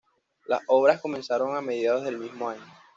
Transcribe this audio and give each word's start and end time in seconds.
Las 0.47 0.63
obras 0.65 0.99
comenzaron 0.99 1.55
a 1.55 1.61
mediados 1.61 2.03
del 2.05 2.17
mismo 2.17 2.49
año. 2.49 2.65